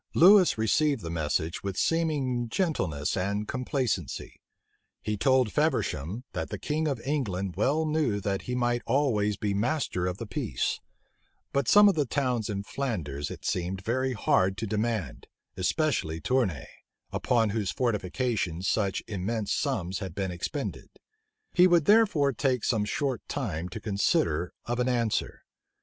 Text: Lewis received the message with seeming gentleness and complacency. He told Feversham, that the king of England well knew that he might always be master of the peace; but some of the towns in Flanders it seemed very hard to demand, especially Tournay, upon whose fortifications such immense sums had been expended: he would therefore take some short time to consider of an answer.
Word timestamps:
Lewis 0.15 0.57
received 0.57 1.03
the 1.03 1.11
message 1.11 1.61
with 1.61 1.77
seeming 1.77 2.49
gentleness 2.49 3.15
and 3.15 3.47
complacency. 3.47 4.41
He 4.99 5.15
told 5.15 5.51
Feversham, 5.51 6.23
that 6.33 6.49
the 6.49 6.57
king 6.57 6.87
of 6.87 6.99
England 7.01 7.53
well 7.55 7.85
knew 7.85 8.19
that 8.19 8.41
he 8.49 8.55
might 8.55 8.81
always 8.87 9.37
be 9.37 9.53
master 9.53 10.07
of 10.07 10.17
the 10.17 10.25
peace; 10.25 10.79
but 11.53 11.67
some 11.67 11.87
of 11.87 11.93
the 11.93 12.07
towns 12.07 12.49
in 12.49 12.63
Flanders 12.63 13.29
it 13.29 13.45
seemed 13.45 13.83
very 13.85 14.13
hard 14.13 14.57
to 14.57 14.65
demand, 14.65 15.27
especially 15.55 16.19
Tournay, 16.19 16.67
upon 17.11 17.51
whose 17.51 17.69
fortifications 17.69 18.67
such 18.67 19.03
immense 19.05 19.53
sums 19.53 19.99
had 19.99 20.15
been 20.15 20.31
expended: 20.31 20.89
he 21.53 21.67
would 21.67 21.85
therefore 21.85 22.33
take 22.33 22.63
some 22.63 22.85
short 22.85 23.21
time 23.27 23.69
to 23.69 23.79
consider 23.79 24.51
of 24.65 24.79
an 24.79 24.89
answer. 24.89 25.43